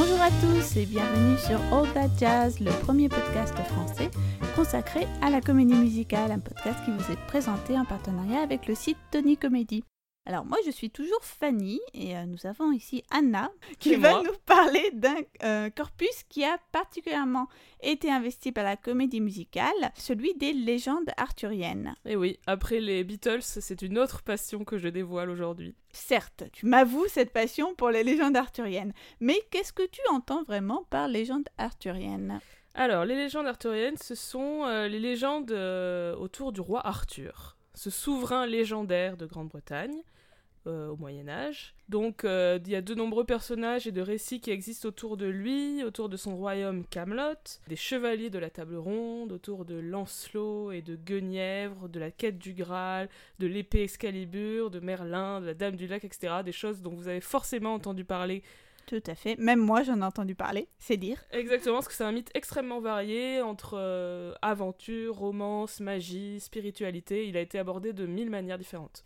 [0.00, 4.08] Bonjour à tous et bienvenue sur All That Jazz, le premier podcast français
[4.54, 8.76] consacré à la comédie musicale, un podcast qui vous est présenté en partenariat avec le
[8.76, 9.82] site Tony Comedy.
[10.28, 14.22] Alors moi je suis toujours Fanny et euh, nous avons ici Anna qui va moi.
[14.24, 17.48] nous parler d'un euh, corpus qui a particulièrement
[17.80, 21.94] été investi par la comédie musicale, celui des légendes arthuriennes.
[22.04, 25.74] Et Eh oui, après les Beatles, c'est une autre passion que je dévoile aujourd'hui.
[25.92, 30.84] Certes, tu m'avoues cette passion pour les légendes arthuriennes, mais qu'est-ce que tu entends vraiment
[30.90, 32.38] par légende arthurienne
[32.74, 35.52] Alors, les légendes arthuriennes, ce sont euh, les légendes
[36.20, 40.02] autour du roi Arthur, ce souverain légendaire de Grande-Bretagne
[40.66, 41.74] euh, au Moyen Âge.
[41.88, 45.26] Donc, euh, il y a de nombreux personnages et de récits qui existent autour de
[45.26, 50.72] lui, autour de son royaume Camelot, des chevaliers de la table ronde, autour de Lancelot
[50.72, 55.54] et de Guenièvre, de la quête du Graal, de l'épée Excalibur, de Merlin, de la
[55.54, 56.34] Dame du Lac, etc.
[56.44, 58.42] Des choses dont vous avez forcément entendu parler
[58.86, 61.22] Tout à fait, même moi j'en ai entendu parler, c'est dire.
[61.32, 67.26] Exactement, parce que c'est un mythe extrêmement varié entre euh, aventure, romance, magie, spiritualité.
[67.28, 69.04] Il a été abordé de mille manières différentes.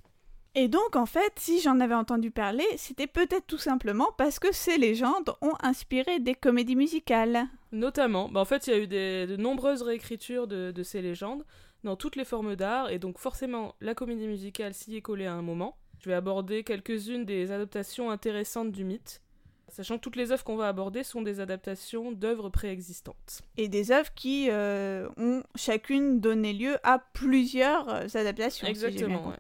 [0.55, 4.53] Et donc en fait, si j'en avais entendu parler, c'était peut-être tout simplement parce que
[4.53, 7.47] ces légendes ont inspiré des comédies musicales.
[7.73, 11.01] Notamment, bah, en fait, il y a eu des- de nombreuses réécritures de, de ces
[11.01, 11.45] légendes
[11.85, 15.33] dans toutes les formes d'art, et donc forcément, la comédie musicale s'y est collée à
[15.33, 15.77] un moment.
[16.01, 19.23] Je vais aborder quelques-unes des adaptations intéressantes du mythe,
[19.69, 23.41] sachant que toutes les œuvres qu'on va aborder sont des adaptations d'œuvres préexistantes.
[23.57, 28.67] Et des œuvres qui euh, ont chacune donné lieu à plusieurs adaptations.
[28.67, 29.33] Exactement.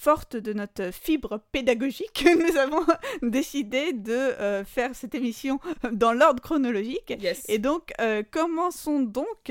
[0.00, 2.86] Forte de notre fibre pédagogique, nous avons
[3.22, 5.58] décidé de euh, faire cette émission
[5.90, 7.12] dans l'ordre chronologique.
[7.20, 7.44] Yes.
[7.48, 9.50] Et donc, euh, commençons donc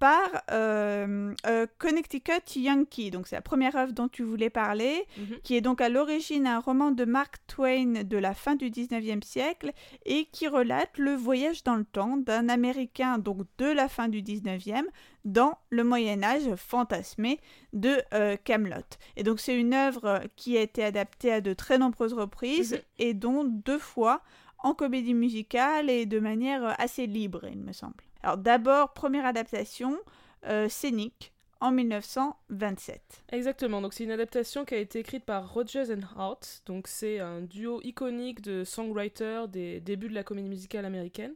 [0.00, 3.10] par euh, euh, Connecticut Yankee.
[3.12, 5.38] Donc, c'est la première œuvre dont tu voulais parler, Mhm.
[5.44, 9.22] qui est donc à l'origine un roman de Mark Twain de la fin du 19e
[9.22, 9.72] siècle
[10.06, 14.22] et qui relate le voyage dans le temps d'un Américain donc de la fin du
[14.22, 14.86] 19e
[15.24, 17.38] dans le Moyen Âge fantasmé
[17.74, 18.76] de euh, Camelot.
[19.16, 22.80] Et donc c'est une œuvre qui a été adaptée à de très nombreuses reprises Mhm.
[23.00, 24.22] et dont deux fois
[24.62, 28.02] en comédie musicale et de manière assez libre, il me semble.
[28.22, 29.98] Alors d'abord, première adaptation
[30.46, 33.24] euh, scénique en 1927.
[33.32, 37.18] Exactement, donc c'est une adaptation qui a été écrite par Rodgers and Hart, donc c'est
[37.18, 41.34] un duo iconique de songwriters des débuts de la comédie musicale américaine.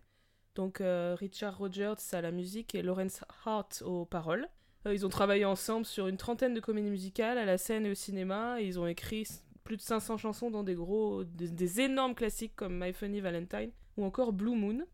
[0.55, 4.49] Donc euh, Richard Rodgers à la musique et Lawrence Hart aux paroles.
[4.87, 7.91] Euh, ils ont travaillé ensemble sur une trentaine de comédies musicales à la scène et
[7.91, 9.27] au cinéma, ils ont écrit
[9.65, 14.05] plus de 500 chansons dans des gros, des énormes classiques comme My Funny Valentine ou
[14.05, 14.85] encore Blue Moon.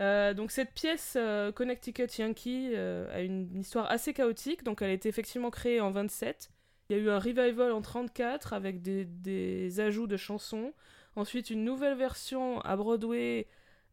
[0.00, 4.90] Euh, donc cette pièce euh, Connecticut Yankee euh, a une histoire assez chaotique, donc elle
[4.90, 6.50] a été effectivement créée en 27.
[6.88, 10.72] Il y a eu un revival en 34 avec des, des ajouts de chansons.
[11.16, 13.46] Ensuite une nouvelle version à Broadway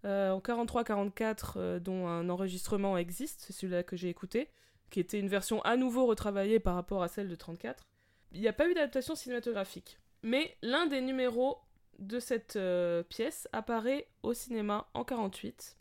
[0.04, 4.50] en 43-44 euh, dont un enregistrement existe, c'est celui-là que j'ai écouté,
[4.90, 7.84] qui était une version à nouveau retravaillée par rapport à celle de 34.
[8.32, 10.00] Il n'y a pas eu d'adaptation cinématographique.
[10.24, 11.60] Mais l'un des numéros
[12.00, 12.58] de cette
[13.10, 15.78] pièce apparaît au cinéma en 48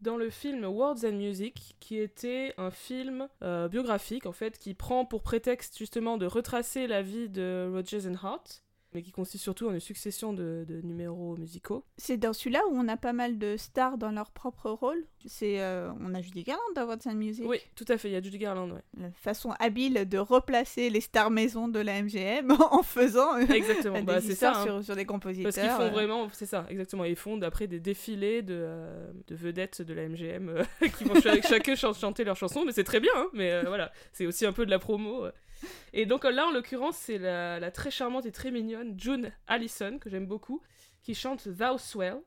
[0.00, 4.74] dans le film Words and Music, qui était un film euh, biographique en fait, qui
[4.74, 8.62] prend pour prétexte justement de retracer la vie de Rodgers and Hart,
[8.94, 11.84] mais qui consiste surtout en une succession de, de numéros musicaux.
[11.96, 15.04] C'est dans celui-là où on a pas mal de stars dans leur propre rôle.
[15.26, 17.44] C'est, euh, on a Judy Garland dans What's and Music.
[17.46, 18.82] Oui, tout à fait, il y a Judy Garland, ouais.
[18.98, 23.96] La façon habile de replacer les stars maison de la MGM en faisant euh, Exactement,
[23.98, 24.54] des bah, c'est ça.
[24.58, 24.64] hein.
[24.64, 25.52] sur, sur des compositeurs.
[25.52, 25.90] Parce qu'ils font euh.
[25.90, 27.04] vraiment, c'est ça, exactement.
[27.04, 30.64] Ils font d'après des défilés de, euh, de vedettes de la MGM
[30.98, 33.92] qui vont ch- chacun ch- chanter leur chanson, mais c'est très bien, hein, mais voilà,
[34.12, 35.26] c'est aussi un peu de la promo.
[35.92, 39.98] Et donc là, en l'occurrence, c'est la, la très charmante et très mignonne June Allison,
[39.98, 40.62] que j'aime beaucoup,
[41.02, 42.20] qui chante Thou Swell.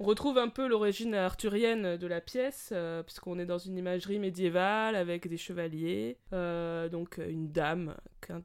[0.00, 4.18] On retrouve un peu l'origine arthurienne de la pièce, euh, puisqu'on est dans une imagerie
[4.18, 7.94] médiévale avec des chevaliers, euh, donc une dame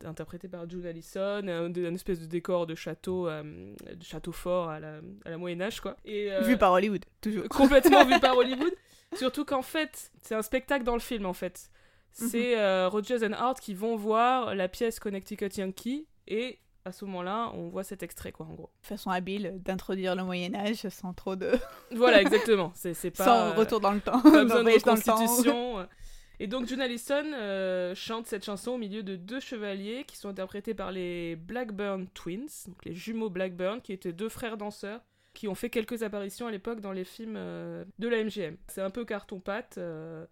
[0.06, 4.70] interprétée par June Allison, un, un espèce de décor de château, euh, de château fort
[4.70, 5.98] à la, à la Moyen Âge, quoi.
[6.06, 7.50] Et, Vu par Hollywood, toujours.
[7.50, 8.74] complètement vu par Hollywood.
[9.16, 11.72] Surtout qu'en fait, c'est un spectacle dans le film en fait.
[12.12, 17.06] C'est euh, Rodgers and Hart qui vont voir la pièce Connecticut Yankee et à ce
[17.06, 18.70] moment-là, on voit cet extrait quoi en gros.
[18.82, 21.52] Façon habile d'introduire le Moyen-Âge sans trop de.
[21.92, 22.72] Voilà, exactement.
[22.76, 24.22] C'est pas sans euh, retour dans le temps.
[24.22, 25.88] pas besoin de reconstitution.
[26.42, 30.30] Et donc June Allison euh, chante cette chanson au milieu de deux chevaliers qui sont
[30.30, 35.02] interprétés par les Blackburn Twins, donc les jumeaux Blackburn, qui étaient deux frères danseurs
[35.34, 38.56] qui ont fait quelques apparitions à l'époque dans les films euh, de la MGM.
[38.68, 39.76] C'est un peu carton-pâte.
[39.78, 40.26] euh,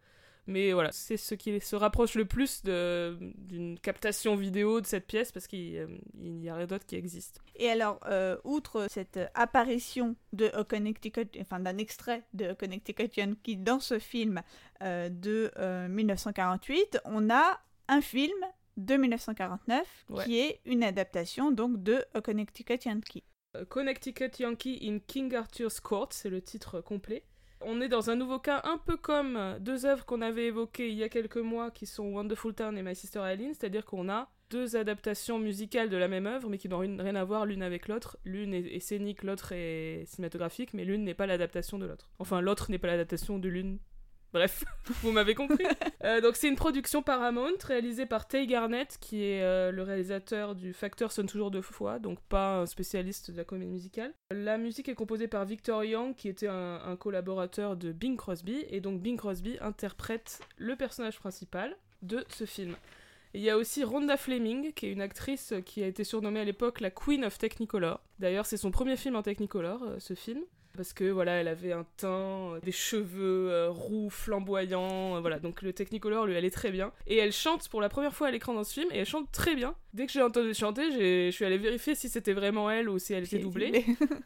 [0.48, 5.32] Mais voilà, c'est ce qui se rapproche le plus d'une captation vidéo de cette pièce
[5.34, 5.88] parce qu'il
[6.20, 7.42] y a rien d'autre qui existe.
[7.58, 13.82] Et alors, euh, outre cette apparition de Connecticut, enfin d'un extrait de Connecticut Yankee dans
[13.82, 14.42] ce film
[14.82, 15.52] euh, de
[15.90, 17.60] 1948, euh, on a
[17.90, 18.38] un film
[18.78, 23.24] de 1949 qui est une adaptation donc de Connecticut Yankee.
[23.70, 27.24] Connecticut Yankee in King Arthur's Court, c'est le titre complet.
[27.62, 30.96] On est dans un nouveau cas, un peu comme deux œuvres qu'on avait évoquées il
[30.96, 34.30] y a quelques mois, qui sont Wonderful Town et My Sister Eileen, c'est-à-dire qu'on a
[34.50, 37.88] deux adaptations musicales de la même œuvre, mais qui n'ont rien à voir l'une avec
[37.88, 38.18] l'autre.
[38.24, 42.10] L'une est, scénique, l'autre est cinématographique, mais l'une n'est pas l'adaptation de l'autre.
[42.20, 43.80] Enfin, l'autre n'est pas l'adaptation de l'une
[44.34, 44.64] Bref,
[45.02, 45.66] vous m'avez compris.
[46.04, 50.56] Euh, donc c'est une production Paramount réalisée par Tay Garnett, qui est euh, le réalisateur
[50.56, 54.14] du Facteur sonne toujours deux fois, donc pas un spécialiste de la comédie musicale.
[54.32, 58.82] La musique est composée par Victor Young, qui était un, collaborateur de Bing Crosby, et
[58.82, 62.76] donc Bing Crosby interprète le personnage principal de ce film.
[63.38, 66.44] Il y a aussi Rhonda Fleming, qui est une actrice qui a été surnommée à
[66.44, 68.00] l'époque la Queen of Technicolor.
[68.18, 70.42] D'ailleurs, c'est son premier film en Technicolor, euh, ce film
[70.76, 75.40] parce que voilà, elle avait un teint, euh, des cheveux euh, roux, flamboyants, voilà.
[75.40, 76.92] Donc le Technicolor lui allait très bien.
[77.08, 79.32] Et elle chante pour la première fois à l'écran dans ce film et elle chante
[79.32, 79.74] très bien.
[79.94, 83.14] Dès que j'ai entendu chanter, je suis allée vérifier si c'était vraiment elle ou si
[83.14, 83.86] elle était doublée.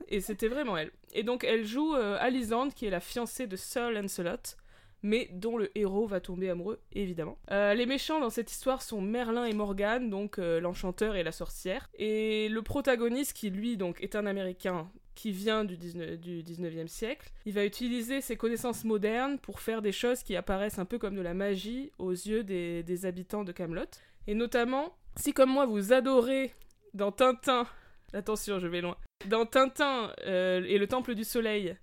[0.10, 0.92] et c'était vraiment elle.
[1.14, 4.57] Et donc elle joue Alizande, qui est la fiancée de Sir Lancelot
[5.03, 7.38] mais dont le héros va tomber amoureux, évidemment.
[7.50, 11.89] les méchants dans cette histoire sont Merlin et Morgane, donc l'enchanteur et la sorcière.
[11.95, 16.88] Et le protagoniste, qui lui donc est un Américain qui vient du, 19, du 19e
[16.88, 17.31] siècle.
[17.45, 21.15] Il va utiliser ses connaissances modernes pour faire des choses qui apparaissent un peu comme
[21.15, 23.86] de la magie aux yeux des, habitants de Camelot.
[24.27, 26.54] Et notamment, si comme moi vous adorez
[26.94, 27.68] dans Tintin,
[28.13, 28.97] attention je vais loin,
[29.27, 31.75] dans Tintin euh, et le Temple du Soleil,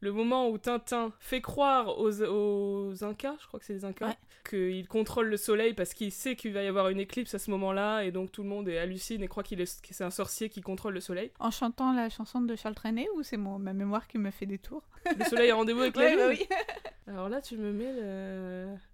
[0.00, 4.16] le moment où Tintin fait croire aux, aux Incas, je crois que c'est les Incas,
[4.48, 7.50] qu'il contrôle le soleil parce qu'il sait qu'il va y avoir une éclipse à ce
[7.50, 10.10] moment-là, et donc tout le monde est hallucine et croit qu'il est, que c'est un
[10.10, 11.30] sorcier qui contrôle le soleil.
[11.38, 14.58] En chantant la chanson de Charles Trenet, ou c'est ma mémoire qui me fait des
[14.58, 14.82] tours?
[15.18, 16.46] Le soleil a rendez-vous avec la lune oui.
[17.06, 17.92] Alors là, tu me mets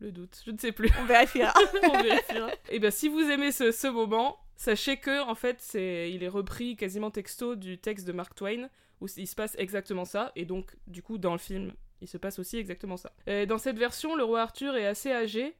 [0.00, 0.90] le, doute, je ne sais plus.
[1.00, 1.52] On vérifiera.
[1.82, 2.48] On vérifiera.
[2.50, 6.22] Et eh bien, si vous aimez ce, ce moment, sachez que, en fait, c'est, il
[6.22, 8.70] est repris quasiment texto du texte de Mark Twain
[9.00, 12.18] où il se passe exactement ça, et donc du coup dans le film il se
[12.18, 13.12] passe aussi exactement ça.
[13.26, 15.56] Et dans cette version, le roi Arthur est assez âgé,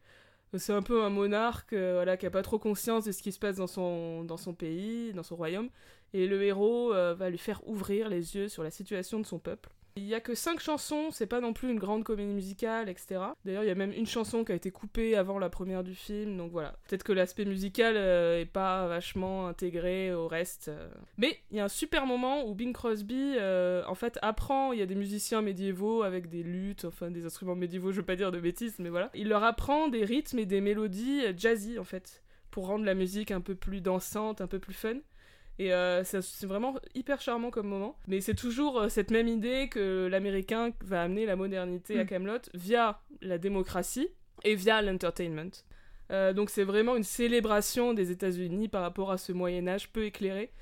[0.55, 3.33] c'est un peu un monarque euh, voilà, qui a pas trop conscience de ce qui
[3.33, 5.71] se passe dans son, dans son pays, dans son royaume,
[6.13, 9.39] et le héros euh, va lui faire ouvrir les yeux sur la situation de son
[9.39, 9.71] peuple.
[9.99, 13.19] Il y a que 5 chansons, c'est pas non plus une grande comédie musicale, etc.
[13.47, 15.95] D'ailleurs, il y a même une chanson qui a été coupée avant la première du
[15.95, 16.77] film, donc voilà.
[16.87, 20.69] Peut-être que l'aspect musical euh, est pas vachement intégré au reste.
[20.69, 20.91] Euh.
[21.17, 24.81] Mais il y a un super moment où Bing Crosby, euh, en fait, apprend, il
[24.81, 28.17] y a des musiciens médiévaux avec des luttes, enfin des instruments médiévaux, je veux pas
[28.17, 29.11] dire de bêtises, mais voilà.
[29.15, 33.31] Il leur apprend des rythmes et des mélodies jazzy, en fait, pour rendre la musique
[33.31, 34.97] un peu plus dansante, un peu plus fun.
[35.59, 37.99] Et euh, c'est vraiment hyper charmant comme moment.
[38.09, 42.07] Mais c'est toujours euh, cette même idée que l'américain va amener la modernité à mm.
[42.07, 44.09] Camelot via la démocratie
[44.45, 45.51] et via l'entertainment.
[46.13, 50.05] Euh, donc c'est vraiment une célébration des États-Unis par rapport à ce Moyen Âge peu
[50.05, 50.53] éclairé.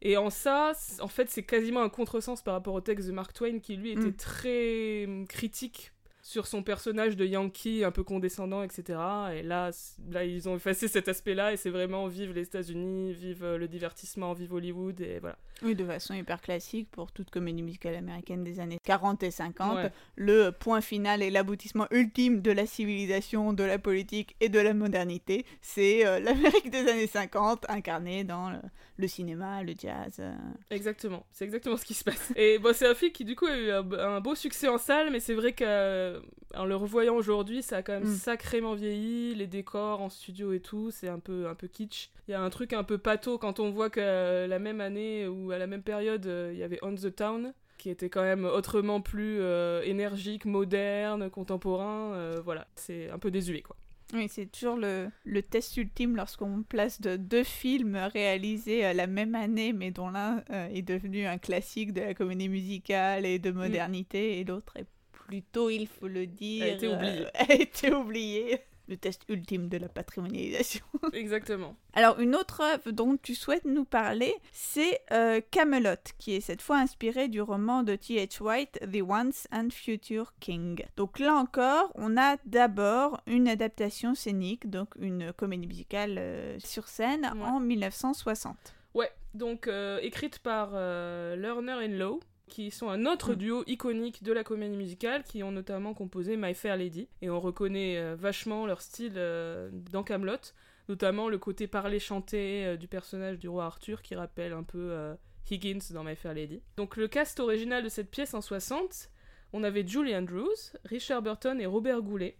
[0.00, 3.32] Et en ça, en fait, c'est quasiment un contresens par rapport au texte de Mark
[3.32, 4.16] Twain qui lui était mm.
[4.16, 5.92] très hum, critique
[6.26, 8.98] sur son personnage de Yankee un peu condescendant, etc.
[9.32, 9.70] Et là,
[10.10, 13.68] là ils ont effacé cet aspect-là et c'est vraiment vive les États-Unis, vive euh, le
[13.68, 15.38] divertissement, vive Hollywood et voilà.
[15.62, 19.78] Oui, de façon hyper classique pour toute comédie musicale américaine des années 40 et 50.
[20.16, 24.74] Le point final et l'aboutissement ultime de la civilisation, de la politique et de la
[24.74, 28.52] modernité, c'est euh, l'Amérique des années 50 incarnée dans
[28.98, 30.16] le, cinéma, le jazz.
[30.18, 30.34] Euh.
[30.70, 32.32] Exactement, c'est exactement ce qui se passe.
[32.34, 34.78] Et bon, c'est un film qui du coup a eu un, un beau succès en
[34.78, 36.15] salle, mais c'est vrai que
[36.54, 38.16] en le revoyant aujourd'hui, ça a quand même mm.
[38.16, 42.10] sacrément vieilli, les décors en studio et tout, c'est un peu, un peu kitsch.
[42.28, 44.80] Il y a un truc un peu pâteau quand on voit que euh, la même
[44.80, 48.08] année ou à la même période, euh, il y avait On the Town, qui était
[48.08, 49.40] quand même autrement plus
[49.84, 52.40] énergique, moderne, contemporain.
[52.44, 53.76] voilà, c'est un peu désuet quoi.
[54.14, 59.34] Oui, c'est toujours le, le, test ultime lorsqu'on place de deux films réalisés la même
[59.34, 63.54] année, mais dont l'un est devenu un classique de la comédie musicale et de mm.
[63.54, 64.86] modernité, et l'autre est
[65.26, 67.16] plutôt, il faut le dire, a été oublié.
[67.26, 68.60] Euh, a été oublié.
[68.88, 70.84] Le test ultime de la patrimonialisation.
[71.12, 71.74] Exactement.
[71.92, 76.62] Alors, une autre œuvre dont tu souhaites nous parler, c'est euh, Camelot, qui est cette
[76.62, 78.40] fois inspiré du roman de T.H.
[78.40, 80.84] White, The Once and Future King.
[80.96, 86.86] Donc là encore, on a d'abord une adaptation scénique, donc une comédie musicale euh, sur
[86.86, 88.56] scène en 1960.
[88.94, 89.68] Ouais, donc
[90.00, 95.24] écrite par Lerner and Lowe, qui sont un autre duo iconique de la comédie musicale,
[95.24, 97.08] qui ont notamment composé My Fair Lady.
[97.22, 100.52] Et on reconnaît euh, vachement leur style euh, dans Camelot,
[100.88, 105.16] notamment le côté parler-chanter euh, du personnage du roi Arthur, qui rappelle un peu
[105.50, 106.62] Higgins dans My Fair Lady.
[106.76, 109.10] Donc le cast original de cette pièce en 60,
[109.52, 112.36] on avait Julie Andrews, Richard Burton et Robert Goulet.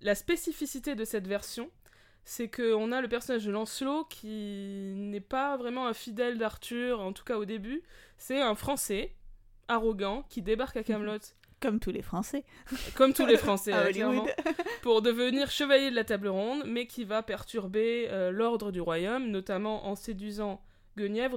[0.00, 1.70] La spécificité de cette version,
[2.24, 7.12] c'est qu'on a le personnage de Lancelot qui n'est pas vraiment un fidèle d'Arthur, en
[7.12, 7.82] tout cas au début.
[8.18, 9.14] C'est un Français
[9.70, 11.18] arrogant qui débarque à Camelot.
[11.60, 12.44] Comme tous les Français.
[12.94, 14.26] Comme tous les Français, clairement,
[14.82, 19.26] pour devenir chevalier de la table ronde, mais qui va perturber euh, l'ordre du royaume,
[19.26, 20.62] notamment en séduisant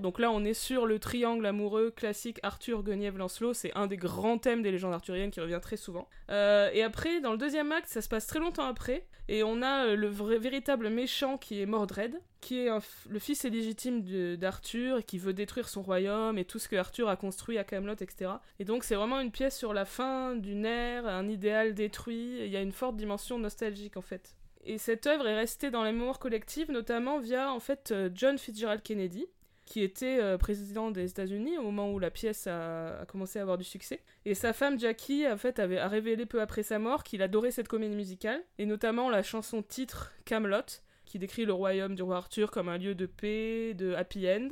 [0.02, 3.54] Donc là, on est sur le triangle amoureux classique Arthur, Guenièvre, Lancelot.
[3.54, 6.10] C'est un des grands thèmes des légendes arthuriennes qui revient très souvent.
[6.30, 9.08] Euh, et après, dans le deuxième acte, ça se passe très longtemps après.
[9.30, 12.70] Et on a euh, le vrai, véritable méchant qui est Mordred, qui est
[13.10, 14.02] le fils illégitime
[14.36, 17.64] d'Arthur et qui veut détruire son royaume et tout ce que Arthur a construit à
[17.64, 18.32] Camelot, etc.
[18.60, 22.40] Et donc c'est vraiment une pièce sur la fin d'une ère, un idéal détruit.
[22.42, 24.36] Il y a une forte dimension nostalgique en fait.
[24.66, 28.38] Et cette œuvre est restée dans la mémoire collective, notamment via en fait euh, John
[28.38, 29.28] Fitzgerald Kennedy,
[29.66, 33.58] qui était euh, président des États-Unis au moment où la pièce a, commencé à avoir
[33.58, 34.02] du succès.
[34.26, 37.52] Et sa femme Jackie en fait avait a révélé peu après sa mort qu'il adorait
[37.52, 42.18] cette comédie musicale et notamment la chanson titre Camelot qui décrit le royaume du roi
[42.18, 44.50] Arthur comme un lieu de paix, de happy end.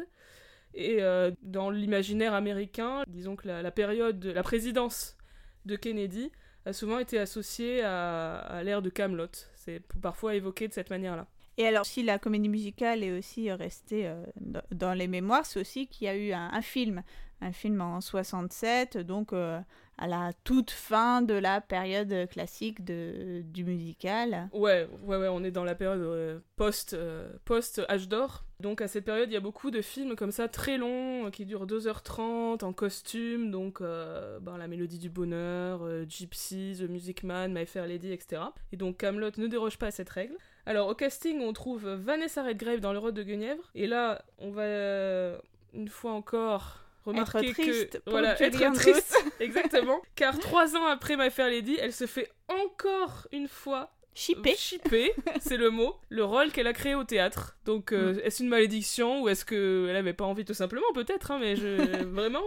[0.74, 5.18] Et euh, dans l'imaginaire américain, disons que la, période, de, la présidence
[5.66, 6.32] de Kennedy
[6.66, 9.28] a souvent été associée à, à l'ère de Camelot.
[9.56, 11.28] C'est parfois évoqué de cette manière-là.
[11.62, 14.24] Et alors, si la comédie musicale est aussi restée euh,
[14.72, 17.04] dans les mémoires, c'est aussi qu'il y a eu un, film,
[17.40, 19.60] un film en 67, donc euh,
[20.00, 24.50] à la toute fin de la période classique du musical.
[24.54, 26.98] Ouais, ouais, ouais, on est dans la période euh, post,
[27.46, 28.44] post âge d'or.
[28.60, 31.46] Donc à cette période, il y a beaucoup de films comme ça, très longs, qui
[31.46, 37.68] durent 2h30, en costume, donc ben, La Mélodie du Bonheur, Gypsy, The Music Man, My
[37.68, 38.42] Fair Lady, etc.
[38.72, 40.36] Et donc Camelot ne déroge pas à cette règle.
[40.66, 43.70] Alors au casting, on trouve Vanessa Redgrave dans le rôle de Guenièvre.
[43.76, 45.38] Et là, on va euh,
[45.74, 51.18] une fois encore remarquer être triste que voilà être triste exactement car trois ans après
[51.18, 54.56] My Fair Lady elle se fait encore une fois Chipper.
[54.58, 55.96] Chipper, c'est le mot.
[56.10, 57.58] Le rôle qu'elle a créé au théâtre.
[57.64, 58.20] Donc, euh, mm.
[58.24, 62.04] est-ce une malédiction ou est-ce qu'elle avait pas envie tout simplement Peut-être, hein, mais je...
[62.04, 62.44] vraiment,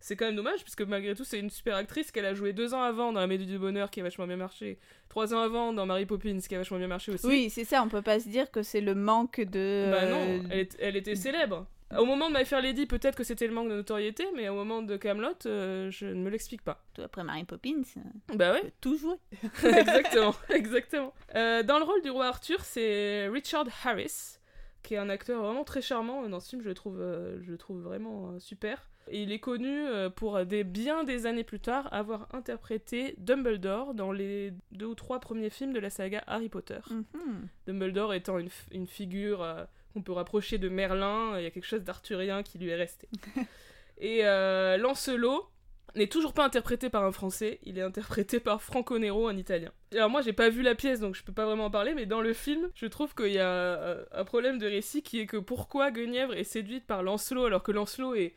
[0.00, 2.74] c'est quand même dommage, puisque malgré tout, c'est une super actrice qu'elle a joué deux
[2.74, 4.78] ans avant dans La Méduse du Bonheur, qui a vachement bien marché.
[5.08, 7.26] Trois ans avant dans Mary Poppins, qui a vachement bien marché aussi.
[7.26, 9.88] Oui, c'est ça, on peut pas se dire que c'est le manque de.
[9.90, 11.66] Bah non, euh, elle, était célèbre.
[11.96, 14.54] Au moment de My Fair Lady, peut-être que c'était le manque de notoriété, mais au
[14.54, 16.84] moment de Camelot, euh, je ne me l'explique pas.
[16.92, 18.72] Tout après Mary Poppins, euh, bah ouais.
[18.80, 19.16] tout jouer.
[19.64, 21.14] exactement, exactement.
[21.34, 24.38] dans le rôle du roi Arthur, c'est Richard Harris,
[24.82, 26.98] qui est un acteur vraiment très charmant dans ce film, je le trouve,
[27.40, 28.86] je le trouve vraiment super.
[29.12, 34.12] Il est connu euh, pour des bien des années plus tard avoir interprété Dumbledore dans
[34.12, 36.80] les deux ou trois premiers films de la saga Harry Potter.
[36.90, 37.48] Mhm.
[37.66, 41.84] Dumbledore étant une, figure euh, qu'on peut rapprocher de Merlin, il y a quelque chose
[41.84, 43.08] d'arthurien qui lui est resté.
[44.00, 45.48] Et euh, Lancelot
[45.96, 49.72] n'est toujours pas interprété par un français, il est interprété par Franco Nero, un italien.
[49.92, 52.06] Alors moi j'ai pas vu la pièce donc je peux pas vraiment en parler, mais
[52.06, 55.38] dans le film, je trouve qu'il y a un problème de récit qui est que
[55.38, 58.34] pourquoi Guenièvre est séduite par Lancelot alors que Lancelot est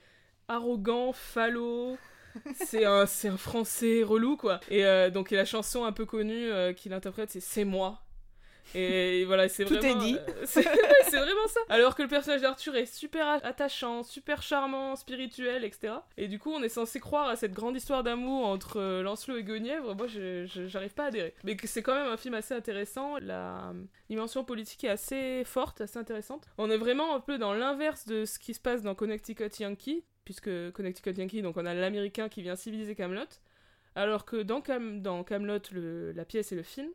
[0.51, 1.97] arrogant, falot.
[2.55, 4.59] c'est un, c'est un français relou, quoi.
[4.69, 8.01] Et euh, donc, la chanson un peu connue euh, qu'il interprète, c'est C'est moi.
[8.73, 9.81] Et voilà, c'est vraiment.
[9.81, 10.17] Tout est dit.
[10.17, 11.59] Euh, c'est, vraiment ça.
[11.69, 15.95] Alors que le personnage d'Arthur est super attachant, super charmant, spirituel, etc.
[16.17, 19.37] Et du coup, on est censé croire à cette grande histoire d'amour entre euh, Lancelot
[19.37, 19.95] et Guenièvre.
[19.95, 21.33] Moi, je, j'arrive pas à adhérer.
[21.43, 23.17] Mais c'est quand même un film assez intéressant.
[23.19, 23.73] La
[24.09, 26.47] dimension politique est assez forte, assez intéressante.
[26.57, 30.05] On est vraiment un peu dans l'inverse de ce qui se passe dans Connecticut Yankee,
[30.25, 33.27] puisque Connecticut Yankee, donc on a l'américain qui vient civiliser Camelot.
[33.95, 35.59] Alors que dans, Cam Camelot,
[36.15, 36.89] la pièce et le film,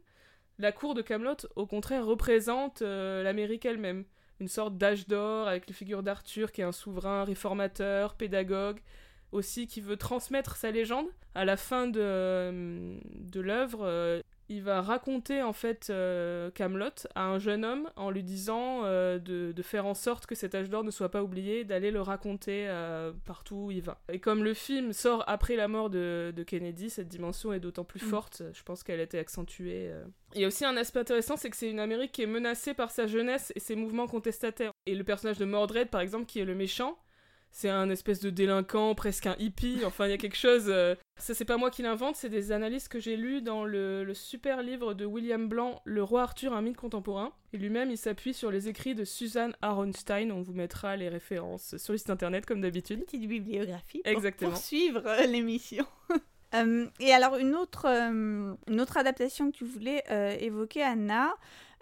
[0.58, 4.04] la cour de Camelot, au contraire, représente euh, l'Amérique elle-même.
[4.40, 8.80] Une sorte d'âge d'or avec les figures d'Arthur qui est un souverain réformateur, pédagogue,
[9.32, 11.06] aussi qui veut transmettre sa légende.
[11.34, 16.90] À la fin de, euh, de l'œuvre, euh, il va raconter en fait euh, Camelot
[17.14, 20.70] à un jeune homme en lui disant euh, de, faire en sorte que cet âge
[20.70, 24.00] d'or ne soit pas oublié, d'aller le raconter euh, partout où il va.
[24.12, 28.04] Et comme le film sort après la mort de, Kennedy, cette dimension est d'autant plus
[28.04, 28.08] mm.
[28.08, 28.42] forte.
[28.52, 29.90] Je pense qu'elle a été accentuée.
[30.34, 32.74] Il y a aussi un aspect intéressant, c'est que c'est une Amérique qui est menacée
[32.74, 34.70] par sa jeunesse et ses mouvements contestataires.
[34.86, 36.96] Et le personnage de Mordred, par exemple, qui est le méchant,
[37.58, 39.78] c'est un espèce de délinquant, presque un hippie.
[39.86, 40.66] Enfin, il y a quelque chose.
[40.68, 44.04] euh, Ça, c'est pas moi qui l'invente, c'est des analyses que j'ai lues dans le,
[44.04, 47.32] le super livre de William Blanc, Le roi Arthur, un mythe contemporain.
[47.54, 50.30] Et lui-même, il s'appuie sur les écrits de Suzanne Aronstein.
[50.32, 53.06] On vous mettra les références sur le site internet, comme d'habitude.
[53.06, 54.50] Petite bibliographie pour Exactement.
[54.50, 55.86] poursuivre euh, l'émission.
[56.54, 60.04] Euh, et alors, une autre, euh, une autre adaptation que tu voulais
[60.40, 61.34] évoquer, Anna,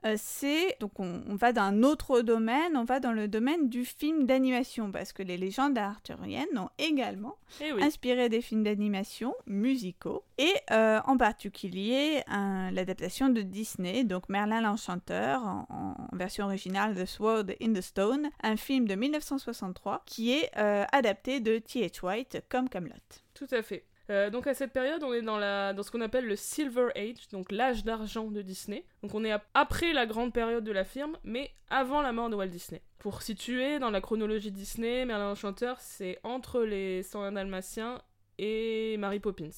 [0.05, 0.77] euh, c'est.
[0.81, 4.27] Donc, on, on va dans un autre domaine, on va dans le domaine du film
[4.27, 7.83] d'animation, parce que les légendes arthuriennes ont également Eh oui.
[7.83, 15.43] inspiré des films d'animation musicaux, et euh, en particulier l'adaptation de Disney, donc Merlin l'Enchanteur,
[15.43, 15.67] en,
[16.13, 20.85] en version originale The Sword in the Stone, un film de 1963 qui est euh,
[20.93, 22.03] adapté de T.H.
[22.05, 22.95] White comme Camelot.
[23.35, 23.85] Tout à fait.
[24.11, 25.39] Euh, donc à cette période, on est dans,
[25.83, 28.85] ce qu'on appelle le Silver Age, donc l'âge d'argent de Disney.
[29.03, 32.29] Donc on est ap- après la grande période de la firme, mais avant la mort
[32.29, 32.83] de Walt Disney.
[32.99, 38.03] Pour situer dans la chronologie Disney, Merlin l'Enchanteur, c'est entre les 101 Dalmatiens
[38.39, 39.49] et Mary Poppins.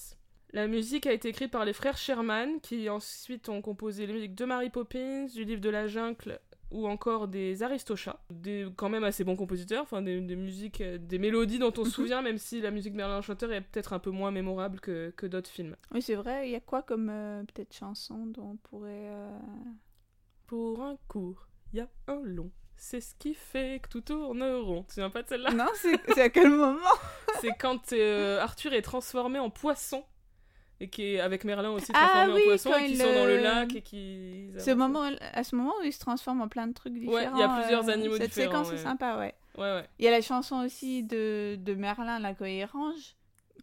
[0.53, 4.35] La musique a été écrite par les frères Sherman, qui ensuite ont composé les musiques
[4.37, 6.39] de Mary Poppins, du livre de la jungle
[6.71, 10.99] ou encore des Aristochats, des quand même assez bons compositeurs, enfin des, des musiques, euh,
[10.99, 13.99] des mélodies dont on se souvient, même si la musique Merlin Enchanteur est peut-être un
[13.99, 15.77] peu moins mémorable que, que d'autres films.
[15.93, 19.09] Oui, c'est vrai, il y a quoi comme euh, peut-être chanson dont on pourrait...
[19.11, 19.39] euh,
[20.47, 22.51] Pour un court, il y a un long.
[22.77, 24.83] C'est ce qui fait que tout tourne rond.
[24.83, 25.51] Tu te souviens pas de celle-là?
[25.53, 26.77] Non, c'est c'est à quel moment?
[27.41, 30.05] C'est quand euh, Arthur est transformé en poisson
[30.81, 33.13] et qui est avec Merlin aussi Ah transformé oui, en poisson et qui il, sont
[33.15, 36.41] dans le lac et qui C'est au moment, à ce moment où il se transforme
[36.43, 37.15] en plein de trucs différents.
[37.17, 38.75] Ouais, il y a plusieurs euh, animaux cette différents, séquence ouais.
[38.75, 39.35] est sympa, ouais.
[39.57, 39.85] Ouais ouais.
[39.99, 43.15] Il y a la chanson aussi de, de Merlin, la Cohérange.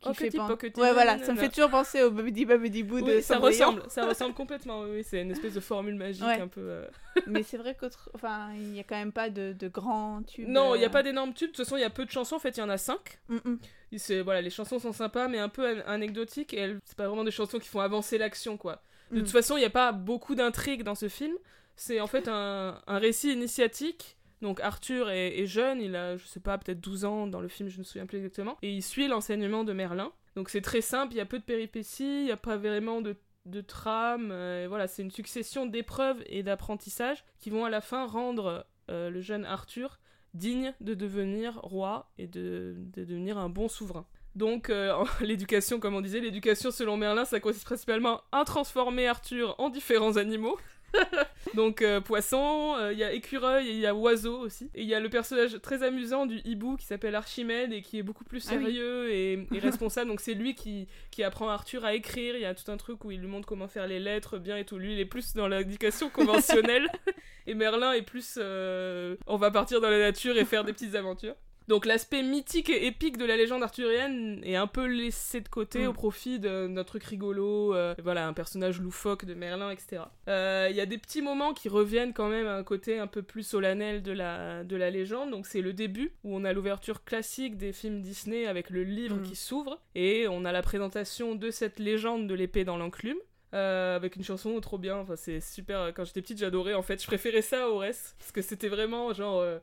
[0.01, 2.99] Qui Oh, fait pen- Ouais, voilà, ça me fait toujours penser au Babidi Babidi Boo
[2.99, 4.81] de ça ressemble, ça ressemble complètement.
[4.81, 6.41] Oui, c'est une espèce de formule magique Ouais.
[6.41, 6.59] un peu.
[6.61, 6.85] euh,
[7.27, 8.09] Mais c'est vrai qu'autre.
[8.13, 10.49] Enfin, il n'y a quand même pas de, de grands tubes.
[10.49, 11.51] Non, il n'y a euh, pas d'énormes tubes.
[11.51, 12.35] De toute façon, il y a peu de chansons.
[12.35, 13.19] En fait, il y en a cinq.
[13.29, 13.59] mm, mm.
[13.99, 16.53] C'est- voilà, les chansons sont sympas, mais un peu an- anecdotiques.
[16.53, 18.81] Et c'est pas vraiment des chansons qui font avancer l'action, quoi.
[19.11, 19.23] De Mm.
[19.23, 21.35] toute façon, il n'y a pas beaucoup d'intrigue dans ce film.
[21.75, 24.17] C'est en fait un, un récit initiatique.
[24.41, 27.47] Donc Arthur est, est jeune, il a, je sais pas, peut-être 12 ans dans le
[27.47, 28.57] film, je ne me souviens plus exactement.
[28.61, 30.11] Et il suit l'enseignement de Merlin.
[30.35, 32.99] Donc c'est très simple, il y a peu de péripéties, il n'y a pas vraiment
[33.01, 34.31] de, de trame.
[34.31, 39.09] euh, voilà, c'est une succession d'épreuves et d'apprentissages qui vont à la fin rendre euh,
[39.09, 39.97] le jeune Arthur
[40.33, 44.05] digne de devenir roi et de, de devenir un bon souverain.
[44.35, 49.55] Donc, euh, l'éducation, comme on disait, l'éducation selon Merlin, ça consiste principalement à transformer Arthur
[49.59, 50.57] en différents animaux.
[51.55, 54.69] Donc, euh, poisson, euh, il y a écureuil et il y a oiseau aussi.
[54.73, 57.99] Et il y a le personnage très amusant du hibou qui s'appelle Archimède et qui
[57.99, 58.63] est beaucoup plus Ah oui.
[58.65, 60.09] sérieux et, et responsable.
[60.09, 62.35] Donc, c'est lui qui, qui apprend Arthur à écrire.
[62.35, 64.57] Il y a tout un truc où il lui montre comment faire les lettres bien
[64.57, 64.77] et tout.
[64.77, 66.87] Lui, il est plus dans l'éducation conventionnelle.
[67.47, 68.35] et Merlin est plus.
[68.37, 71.35] euh, on va partir dans la nature et faire des petites aventures.
[71.67, 75.85] Donc l'aspect mythique et épique de la légende arthurienne est un peu laissé de côté
[75.85, 75.87] Mm.
[75.89, 80.03] au profit de- d'un truc rigolo, euh, voilà, un personnage loufoque de Merlin, etc.
[80.27, 83.07] Euh, Il y a des petits moments qui reviennent quand même à un côté un
[83.07, 85.31] peu plus solennel de la, de la légende.
[85.31, 89.17] Donc c'est le début où on a l'ouverture classique des films Disney avec le livre
[89.17, 89.23] Mm.
[89.23, 93.17] qui s'ouvre et on a la présentation de cette légende de l'épée dans l'enclume.
[93.55, 95.93] euh, avec une chanson trop bien, enfin c'est super.
[95.93, 96.99] Quand j'étais petite, j'adorais en fait.
[96.99, 99.59] Je préférais ça au reste parce que c'était vraiment genre euh,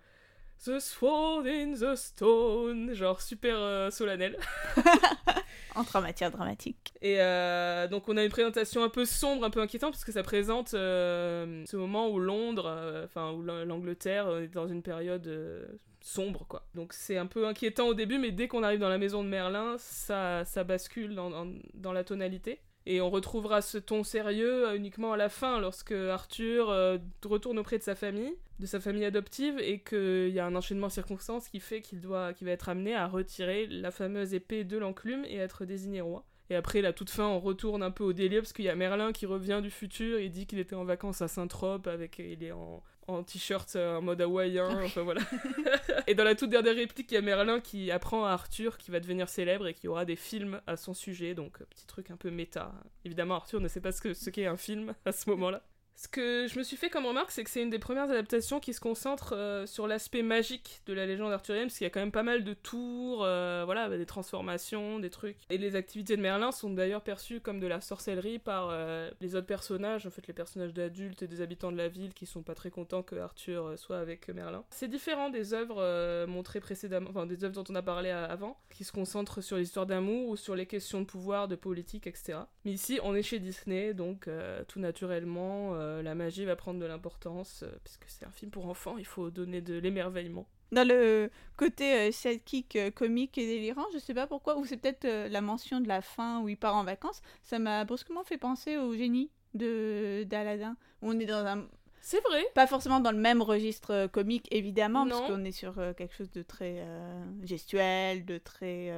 [0.64, 4.36] The Sword in the Stone, genre super euh, solennel.
[5.74, 6.92] Entre en matière dramatique.
[7.00, 10.12] Et euh, donc on a une présentation un peu sombre, un peu inquiétante, parce que
[10.12, 15.68] ça présente euh, ce moment où Londres, enfin où l'A- l'Angleterre est dans une période
[16.00, 16.66] sombre, quoi.
[16.74, 19.28] Donc c'est un peu inquiétant au début, mais dès qu'on arrive dans la maison de
[19.28, 22.60] Merlin, ça, ça bascule dans, dans, dans la tonalité.
[22.86, 27.58] Et on retrouvera ce ton sérieux euh, uniquement à la fin, lorsque Arthur euh, retourne
[27.58, 30.92] auprès de sa famille, de sa famille adoptive, et qu'il y a un enchaînement de
[30.92, 34.78] circonstances qui fait qu'il doit, qu'il va être amené à retirer la fameuse épée de
[34.78, 36.24] l'enclume et être désigné roi.
[36.50, 38.74] Et après, la toute fin, on retourne un peu au délire parce qu'il y a
[38.74, 42.42] Merlin qui revient du futur et dit qu'il était en vacances à Saint-Trope avec, il
[42.42, 45.20] est en, en t-shirt euh, en mode hawaïen, enfin voilà.
[46.08, 48.90] et dans la toute dernière réplique, il y a Merlin qui apprend à Arthur qui
[48.90, 52.10] va devenir célèbre et qui aura des films à son sujet, donc euh, petit truc
[52.10, 52.72] un peu méta.
[53.04, 55.62] Évidemment, Arthur ne sait pas ce qu'est un film à ce moment-là.
[56.00, 58.58] Ce que je me suis fait comme remarque, c'est que c'est une des premières adaptations
[58.58, 61.90] qui se concentre euh, sur l'aspect magique de la légende arthurienne, parce qu'il y a
[61.90, 65.36] quand même pas mal de tours, euh, voilà, des transformations, des trucs.
[65.50, 69.34] Et les activités de Merlin sont d'ailleurs perçues comme de la sorcellerie par euh, les
[69.34, 72.42] autres personnages, en fait les personnages d'adultes et des habitants de la ville qui sont
[72.42, 74.64] pas très contents que Arthur soit avec Merlin.
[74.70, 78.84] C'est différent des œuvres montrées précédemment, enfin des œuvres dont on a parlé avant, qui
[78.84, 82.38] se concentrent sur l'histoire d'amour ou sur les questions de pouvoir, de politique, etc.
[82.64, 84.30] Mais ici, on est chez Disney, donc
[84.66, 88.96] tout naturellement, la magie va prendre de l'importance, euh, puisque c'est un film pour enfants,
[88.98, 90.46] il faut donner de l'émerveillement.
[90.72, 94.76] Dans le côté euh, sidekick euh, comique et délirant, je sais pas pourquoi, ou c'est
[94.76, 98.22] peut-être euh, la mention de la fin où il part en vacances, ça m'a brusquement
[98.22, 100.76] fait penser au génie de d'Aladin.
[101.02, 101.66] On est dans un
[102.02, 102.42] C'est vrai.
[102.54, 105.18] pas forcément dans le même registre euh, comique, évidemment, Non.
[105.18, 108.92] parce qu'on est sur euh, quelque chose de très euh, gestuel, de très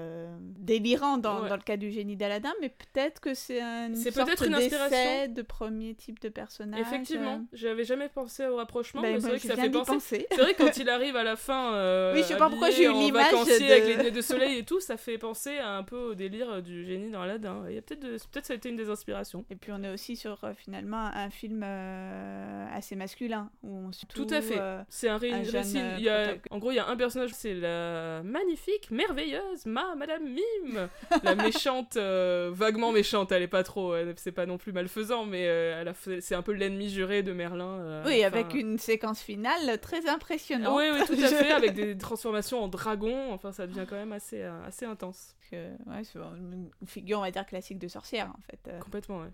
[0.58, 1.48] délirant dans, Ouais.
[1.48, 5.28] dans le cas du génie d'Aladin, mais peut-être que c'est un C'est peut-être une inspiration.
[5.32, 6.80] de premier type de personnage.
[6.80, 9.92] Effectivement, j'avais jamais pensé au rapprochement, Ben, mais c'est vrai que ça fait penser.
[9.92, 10.26] penser.
[10.30, 12.92] C'est vrai quand il arrive à la fin, Oui, je sais pas pourquoi j'ai eu
[12.92, 15.96] l'image de- avec les lunettes de soleil et tout, ça fait penser à un peu
[16.10, 17.64] au délire du génie dans Aladdin.
[17.68, 19.44] Il y a peut-être, de- peut-être ça a été une des inspirations.
[19.50, 24.06] Et puis on est aussi sur finalement un film euh, assez masculin où on suit
[24.06, 24.58] Tout à fait.
[24.58, 25.78] euh, C'est un, ré- un jeune, récit.
[25.78, 29.64] euh, il y a- en gros, il y a un personnage, c'est la magnifique, merveilleuse,
[29.66, 30.88] ma Madame Mime,
[31.22, 33.32] la méchante, euh, vaguement méchante.
[33.32, 36.42] Elle est pas trop, c'est pas non plus malfaisant, mais elle a fait- c'est un
[36.42, 38.02] peu l'ennemi juré de Merlin.
[38.06, 40.74] oui, enfin, avec une séquence finale très impressionnante.
[40.76, 43.32] Oui, oui, tout à fait, avec des transformations en dragon.
[43.32, 45.34] Enfin, ça devient quand même assez, assez intense.
[45.52, 48.78] ouais, c'est une figure, on va dire, classique de sorcière, en fait.
[48.80, 49.30] Complètement, ouais.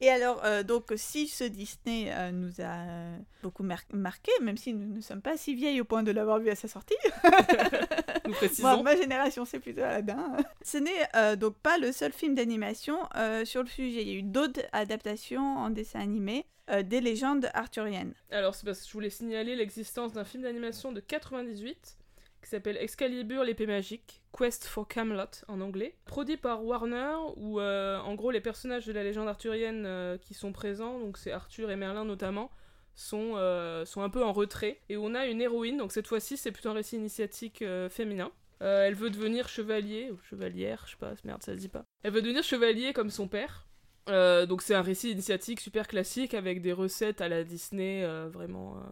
[0.00, 2.84] Et alors, euh, donc, si ce Disney euh, nous a
[3.42, 6.38] beaucoup mar- marqué, même si nous ne sommes pas si vieilles au point de l'avoir
[6.38, 6.94] vu à sa sortie,
[8.24, 8.82] Nous moi, précisons.
[8.82, 10.36] ma génération, c'est plutôt Aladdin.
[10.62, 12.98] Ce n'est euh, donc pas le seul film d'animation
[13.44, 14.02] sur le sujet.
[14.02, 16.46] Il y a eu d'autres adaptations en dessin animé
[16.84, 18.12] des légendes arthuriennes.
[18.30, 21.97] Alors, c'est parce que je voulais signaler l'existence d'un film d'animation de 98
[22.42, 27.98] qui s'appelle Excalibur l'épée magique, Quest for Camelot en anglais, produit par Warner, où euh,
[27.98, 31.70] en gros les personnages de la légende arthurienne euh, qui sont présents, donc c'est Arthur
[31.70, 32.50] et Merlin notamment,
[32.94, 34.80] sont, euh, sont un peu en retrait.
[34.88, 38.30] Et on a une héroïne, donc cette fois-ci c'est plutôt un récit initiatique féminin.
[38.60, 41.84] Elle veut devenir chevalier, ou chevalière, je sais pas, merde, ça se dit pas.
[42.02, 43.66] Elle veut devenir chevalier comme son père.
[44.08, 48.82] Donc c'est un récit initiatique super classique avec des recettes à la Disney, vraiment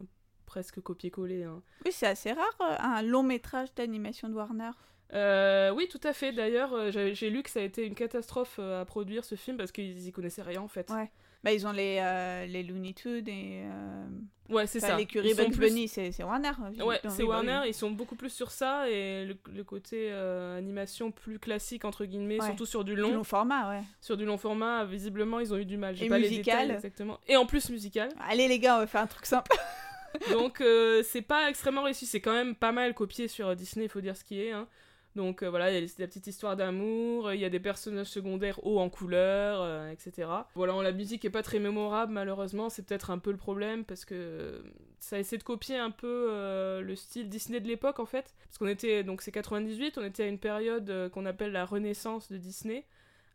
[0.56, 1.44] presque copier-coller.
[1.44, 1.60] hein.
[1.84, 4.70] Oui, c'est assez rare, euh, un long métrage d'animation de Warner.
[5.12, 6.32] Euh, oui, tout à fait.
[6.32, 9.70] D'ailleurs, euh, j'ai lu que ça a été une catastrophe à produire ce film parce
[9.70, 10.88] qu'ils y connaissaient rien en fait.
[10.90, 11.10] Ouais.
[11.44, 14.06] Bah, ils ont les, euh, les Looney Tunes et euh,
[14.48, 14.96] Ouais, c'est enfin, ça.
[14.96, 16.50] l'écurie Bugs plus- Bunny, c'est Warner.
[16.82, 17.68] Ouais, c'est bah Warner, oui.
[17.68, 22.40] ils sont beaucoup plus sur ça et le, le côté animation plus classique entre guillemets,
[22.40, 22.46] Ouais.
[22.46, 23.82] surtout sur du Du long, format, ouais.
[24.00, 26.00] sur du long format, visiblement ils ont eu du mal.
[26.02, 26.62] Et pas les musical.
[26.62, 27.20] détails exactement.
[27.28, 28.08] Et en plus musical.
[28.28, 29.52] Allez les gars, on va faire un truc simple.
[30.30, 33.88] Donc euh, c'est pas extrêmement réussi, c'est quand même pas mal copié sur Disney, il
[33.88, 34.52] faut dire ce qui est.
[34.52, 34.68] hein.
[35.14, 38.08] Donc euh, voilà, il y a la petite histoire d'amour, il y a des personnages
[38.08, 40.28] secondaires hauts en couleur, euh, etc.
[40.54, 44.04] Voilà, la musique est pas très mémorable malheureusement, c'est peut-être un peu le problème parce
[44.04, 44.62] que
[44.98, 48.34] ça essaie de copier un peu le style Disney de l'époque en fait.
[48.44, 52.30] Parce qu'on était, donc c'est 98, on était à une période qu'on appelle la renaissance
[52.30, 52.84] de Disney,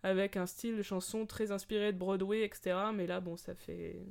[0.03, 2.75] avec un style de chanson très inspiré de Broadway, etc.
[2.93, 4.01] Mais là, bon, ça fait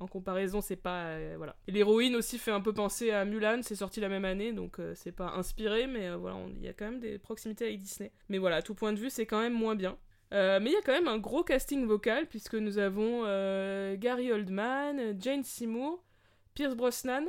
[0.00, 1.06] en comparaison, c'est pas.
[1.06, 1.56] euh, voilà.
[1.66, 4.92] L'héroïne aussi fait un peu penser à Mulan, c'est sorti la même année, donc euh,
[4.94, 8.12] c'est pas inspiré, mais euh, voilà, il y a quand même des proximités avec Disney.
[8.28, 9.96] Mais voilà, à tout point de vue, c'est quand même moins bien.
[10.30, 13.22] Mais il y a quand même un gros casting vocal, puisque nous avons
[13.96, 16.04] Gary Oldman, Jane Seymour,
[16.54, 17.24] Pierce Brosnan,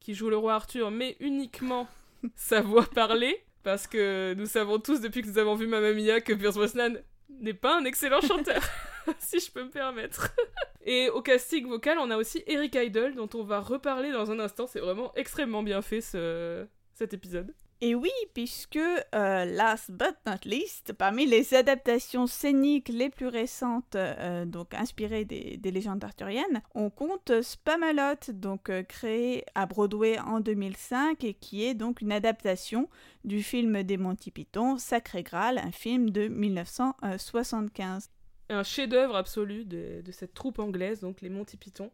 [0.00, 1.88] qui joue le roi Arthur, mais uniquement
[2.34, 6.20] sa voix parlée, parce que nous savons tous depuis que nous avons vu Mamma Mia
[6.20, 6.98] que Pierce Brosnan
[7.30, 8.62] n'est pas un excellent chanteur,
[9.18, 10.34] si je peux me permettre.
[10.84, 14.38] Et au casting vocal, on a aussi Eric Idle, dont on va reparler dans un
[14.40, 14.66] instant.
[14.66, 16.66] C'est vraiment extrêmement bien fait ce...
[16.94, 17.54] cet épisode.
[17.84, 23.96] Et oui, puisque, euh, last but not least, parmi les adaptations scéniques les plus récentes,
[23.96, 30.16] euh, donc inspirées des, des légendes arthuriennes, on compte Spamalot, donc euh, créé à Broadway
[30.20, 32.88] en 2005 et qui est donc une adaptation
[33.24, 38.10] du film des Monty Python, Sacré Graal, un film de 1975.
[38.52, 41.90] Un chef-d'œuvre absolu de, de cette troupe anglaise, donc les Monty Python.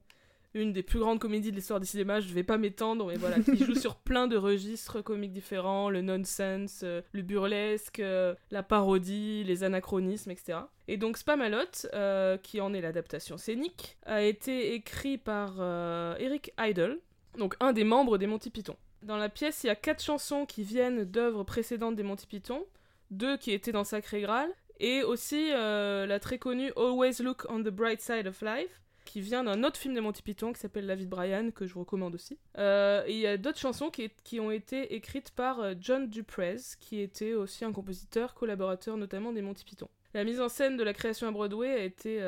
[0.55, 3.38] Une des plus grandes comédies de l'histoire du cinéma, je vais pas m'étendre, mais voilà,
[3.40, 8.62] qui joue sur plein de registres comiques différents, le nonsense, euh, le burlesque, euh, la
[8.62, 10.61] parodie, les anachronismes, etc.
[10.88, 15.61] Et donc Spamalot, euh, qui en est l'adaptation scénique, a été écrit par
[16.18, 16.99] Eric Idle,
[17.37, 18.77] donc un des membres des Monty Python.
[19.03, 22.64] Dans la pièce, il y a quatre chansons qui viennent d'œuvres précédentes des Monty Python,
[23.11, 27.60] deux qui étaient dans Sacré Graal, et aussi euh, la très connue Always Look on
[27.60, 30.86] the Bright Side of Life, qui vient d'un autre film des Monty Python qui s'appelle
[30.86, 32.38] La vie de Brian, que je vous recommande aussi.
[32.58, 37.00] Euh, il y a d'autres chansons qui, ont été écrites par euh, John Duprez, qui
[37.00, 39.88] était aussi un compositeur, collaborateur notamment des Monty Python.
[40.14, 42.22] La mise en scène de la création à Broadway a été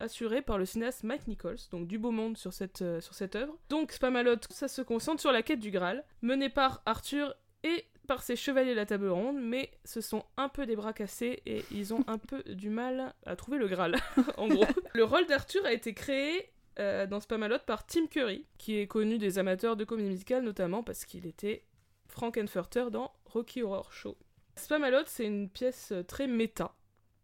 [0.00, 3.56] assurée par le cinéaste Mike Nichols, donc du beau monde sur cette, sur cette œuvre.
[3.68, 8.22] Donc Spamalot, ça se concentre sur la quête du Graal, menée par Arthur et par
[8.22, 11.64] ses chevaliers de la table ronde, mais ce sont un peu des bras cassés et
[11.70, 13.96] ils ont un peu du mal à trouver le Graal,
[14.36, 14.64] en gros.
[14.94, 19.18] Le rôle d'Arthur a été créé euh, dans Spamalot par Tim Curry, qui est connu
[19.18, 21.64] des amateurs de comédie musicale notamment parce qu'il était
[22.08, 24.16] Frankenfurter dans Rocky Horror Show.
[24.56, 26.74] Spamalot, c'est une pièce très méta,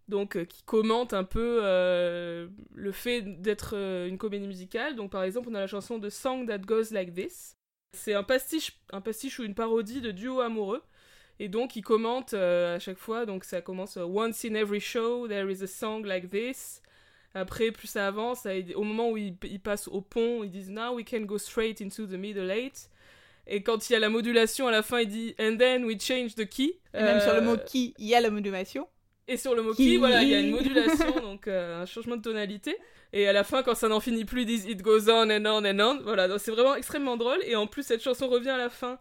[0.09, 4.97] donc euh, qui commente un peu euh, le fait d'être une comédie musicale.
[4.97, 7.57] Donc par exemple, on a la chanson de Song That Goes Like This.
[7.95, 10.83] C'est un pastiche, un pastiche ou une parodie de duo amoureux.
[11.39, 15.51] Et donc il commente à chaque fois, donc ça commence Once in every show, there
[15.51, 16.83] is a song like this.
[17.35, 21.05] Après, plus ça avance, au moment où ils, passent au pont, ils disent Now we
[21.09, 22.91] can go straight into the middle eight.
[23.47, 26.01] Et quand il y a la modulation à la fin, il dit And then we
[26.01, 26.79] change the key.
[26.95, 28.87] Et même sur le mot key, il y a la modulation.
[29.29, 32.17] Et sur le mot key, voilà, il y a une modulation, donc euh, un changement
[32.17, 32.77] de tonalité.
[33.13, 35.47] Et à la fin, quand ça n'en finit plus, ils disent It goes on and
[35.47, 36.03] on and on.
[36.03, 37.39] Voilà, donc c'est vraiment extrêmement drôle.
[37.45, 38.99] Et en plus, cette chanson revient à la fin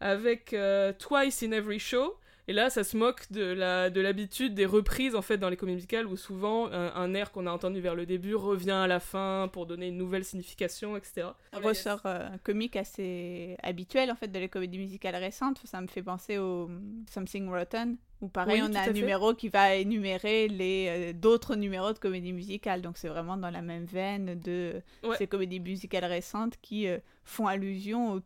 [0.00, 2.16] avec euh, Twice in Every Show.
[2.50, 5.56] Et là, ça se moque de la de l'habitude des reprises en fait dans les
[5.56, 8.98] comédies musicales où souvent un, air qu'on a entendu vers le début revient à la
[8.98, 11.28] fin pour donner une nouvelle signification, etc.
[11.52, 15.60] Un ressort euh, comique assez habituel en fait de les comédies musicales récentes.
[15.64, 16.68] Ça me fait penser au
[17.08, 21.92] Something Rotten où pareil on a un numéro qui va énumérer les euh, d'autres numéros
[21.92, 22.82] de comédies musicales.
[22.82, 24.82] Donc c'est vraiment dans la même veine de
[25.18, 28.20] ces comédies musicales récentes qui euh, font allusion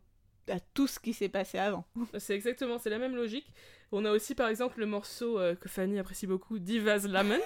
[0.49, 1.85] à tout ce qui s'est passé avant.
[2.17, 3.51] C'est exactement, c'est la même logique.
[3.91, 7.39] On a aussi par exemple le morceau euh, que Fanny apprécie beaucoup, Diva's Lament,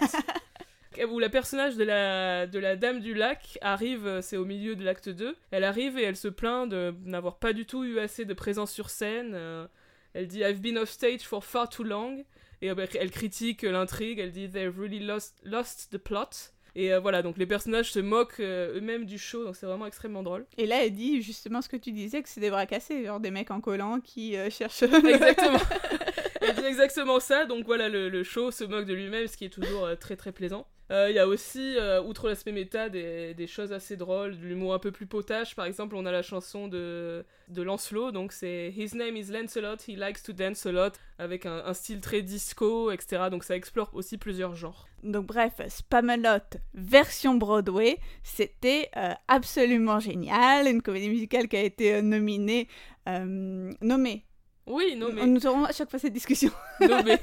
[1.09, 4.75] où la personnage de la, de la Dame du Lac arrive, euh, c'est au milieu
[4.75, 7.99] de l'acte 2, elle arrive et elle se plaint de n'avoir pas du tout eu
[7.99, 9.33] assez de présence sur scène.
[9.33, 9.67] Euh,
[10.13, 12.25] elle dit I've been off stage for far too long.
[12.62, 16.51] Et elle critique l'intrigue, elle dit They've really lost, lost the plot.
[16.79, 19.85] Et euh, voilà, donc les personnages se moquent euh, eux-mêmes du show, donc c'est vraiment
[19.85, 20.45] extrêmement drôle.
[20.57, 23.19] Et là, elle dit justement ce que tu disais, que c'est des bras cassés, genre
[23.19, 24.83] des mecs en collant qui euh, cherchent.
[24.83, 25.59] Exactement.
[26.41, 29.43] elle dit exactement ça, donc voilà, le, le show se moque de lui-même, ce qui
[29.43, 30.65] est toujours très très plaisant.
[30.91, 31.75] Il y a aussi,
[32.06, 35.56] outre l'aspect méta, des, des, choses assez drôles, de l'humour un peu plus potage.
[35.56, 39.78] Par exemple, on a la chanson de, de Lancelot, donc c'est His name is Lancelot,
[39.88, 43.23] he likes to dance a lot, avec un, style très disco, etc.
[43.30, 44.88] Donc ça explore aussi plusieurs genres.
[45.04, 51.95] Donc bref, Spamalot version Broadway, c'était euh, absolument génial, une comédie musicale qui a été
[51.95, 52.67] euh, nominée,
[53.08, 54.25] euh, nommée.
[54.69, 55.25] Oui, nommée.
[55.25, 56.51] Nous aurons à chaque fois cette discussion.
[56.79, 57.17] Nommée.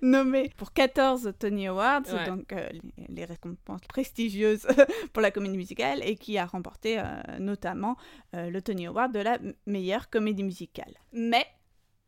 [0.00, 2.54] nommée pour 14 Tony Awards, donc
[3.08, 4.66] les, récompenses prestigieuses
[5.12, 7.00] pour la comédie musicale, et qui a remporté
[7.38, 7.96] notamment
[8.32, 10.94] le Tony Award de la meilleure comédie musicale.
[11.12, 11.46] Mais...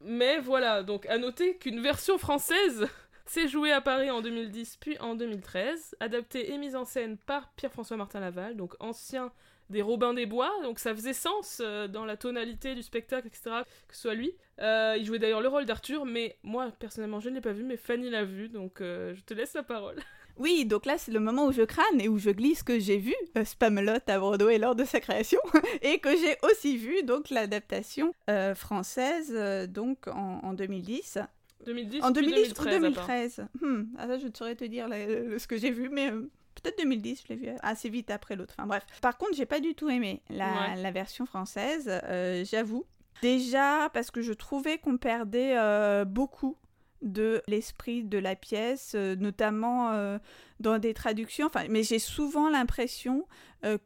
[0.01, 2.87] Mais voilà, donc à noter qu'une version française
[3.29, 7.53] c'est joué à Paris en 2010 puis en 2013, adapté et mis en scène par
[7.53, 9.33] Pierre-François Martin Laval, donc ancien
[9.71, 13.63] des Robins des Bois, donc ça faisait sens euh, dans la tonalité du spectacle, etc.,
[13.87, 14.33] que ce soit lui.
[14.61, 17.65] Euh, il jouait d'ailleurs le rôle d'Arthur, mais moi, personnellement, je ne l'ai pas vu,
[17.65, 19.97] mais Fanny l'a vu, donc euh, je te laisse la parole.
[20.41, 22.99] Oui, donc là, c'est le moment où je crâne et où je glisse que j'ai
[22.99, 23.13] vu
[23.45, 25.41] Spamelot à Broadway lors de sa création,
[25.83, 28.15] et que j'ai aussi vu, donc, l'adaptation
[28.55, 31.19] française, donc, en, en 2010.
[31.65, 35.57] 2010 En 2010 ou 2013 hmm, ah, ça, Je ne saurais te dire ce que
[35.57, 38.55] j'ai vu, mais euh, peut-être 2010, je l'ai vu assez vite après l'autre.
[38.59, 38.85] Enfin bref.
[39.01, 42.85] Par contre, j'ai pas du tout aimé la, la version française, euh, j'avoue.
[43.23, 46.57] Déjà parce que je trouvais qu'on perdait euh, beaucoup
[47.03, 50.19] de l'esprit de la pièce, notamment
[50.59, 51.47] dans des traductions.
[51.47, 53.25] Enfin, mais j'ai souvent l'impression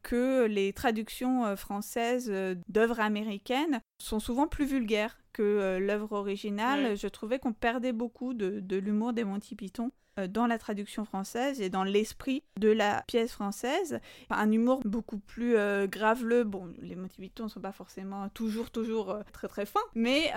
[0.02, 2.32] que les traductions françaises
[2.68, 6.96] d'œuvres américaines sont souvent plus vulgaires que euh, l'œuvre originale.
[6.96, 11.04] Je trouvais qu'on perdait beaucoup de, de l'humour des Monty Python euh, dans la traduction
[11.04, 14.00] française et dans l'esprit de la pièce française.
[14.30, 16.44] un humour beaucoup plus euh, graveleux.
[16.44, 20.32] Bon, les Python ne sont pas forcément toujours, toujours très très fins, mais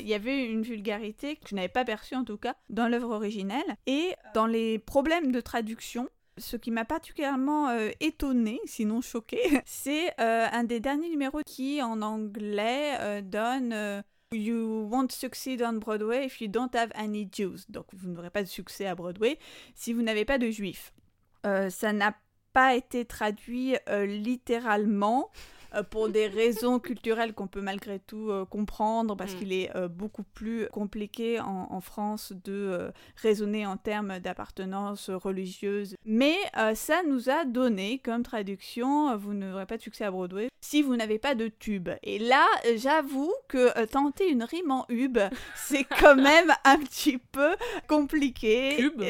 [0.00, 3.10] il y avait une vulgarité que je n'avais pas perçue en tout cas dans l'œuvre
[3.10, 3.76] originelle.
[3.86, 10.18] Et dans les problèmes de traduction, ce qui m'a particulièrement euh, étonnée, sinon choquée, c'est
[10.18, 16.48] un des derniers numéros qui, en anglais, donne You won't succeed on Broadway if you
[16.48, 17.64] don't have any Jews.
[17.70, 19.38] Donc vous n'aurez pas de succès à Broadway
[19.74, 20.92] si vous n'avez pas de juifs.
[21.46, 22.14] Euh, ça n'a
[22.52, 25.30] pas été traduit euh, littéralement.
[25.74, 29.38] Euh, pour des raisons culturelles qu'on peut malgré tout euh, comprendre, parce mm.
[29.38, 35.94] qu'il est euh, beaucoup plus compliqué en, France de raisonner en termes d'appartenance religieuse.
[36.04, 36.36] Mais
[36.74, 40.96] ça nous a donné comme traduction, vous n'aurez pas de succès à Broadway si vous
[40.96, 41.88] n'avez pas de tube.
[42.02, 42.44] Et là,
[42.76, 45.18] j'avoue que tenter une rime en hub,
[45.56, 47.54] c'est quand même un petit peu
[47.86, 48.74] compliqué.
[48.76, 49.02] Tube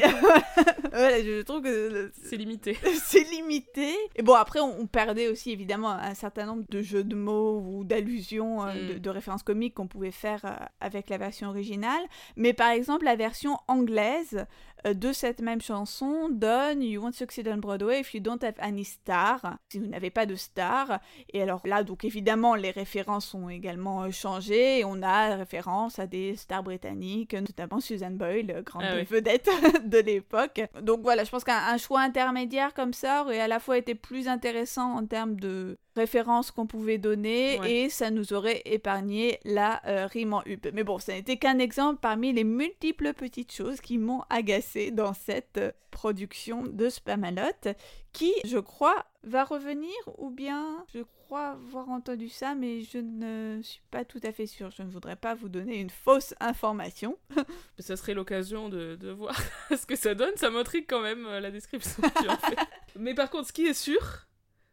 [0.91, 2.77] voilà, je trouve que c'est limité.
[3.03, 3.95] c'est limité.
[4.15, 7.83] Et bon, après, on, on perdait aussi évidemment un certain de jeux de mots ou
[7.83, 8.99] d'allusions, euh, mm.
[8.99, 12.01] de, références comiques qu'on pouvait faire euh, avec la version originale.
[12.35, 14.45] Mais par exemple, la version anglaise
[14.85, 18.85] de cette même chanson donne You won't succeed on Broadway if you don't have any
[18.85, 19.57] star.
[19.69, 20.99] Si vous n'avez pas de star.
[21.33, 24.83] Et alors là, donc évidemment, les références ont également euh, changé.
[24.85, 29.03] On a référence à des stars britanniques, notamment Susan Boyle, grande Ah oui.
[29.09, 29.49] vedette
[29.85, 30.61] de l'époque.
[30.81, 33.95] Donc voilà, je pense qu'un un choix intermédiaire comme ça aurait à la fois été
[33.95, 37.71] plus intéressant en termes de références qu'on pouvait donner Ouais.
[37.85, 40.67] et ça nous aurait épargné la euh, rime en up.
[40.73, 45.13] Mais bon, ça n'était qu'un exemple parmi les multiples petites choses qui m'ont agacé dans
[45.13, 47.73] cette euh, production de Spamalot
[48.13, 53.61] qui, je crois, va revenir ou bien je crois avoir entendu ça mais je ne
[53.61, 54.71] suis pas tout à fait sûre.
[54.71, 57.17] Je ne voudrais pas vous donner une fausse information.
[57.35, 59.35] Mais ça serait l'occasion de, de voir
[59.69, 60.35] ce que ça donne.
[60.35, 62.55] Ça m'intrigue quand même euh, la description que tu en fais.
[62.99, 64.27] Mais par contre, ce qui est sûr,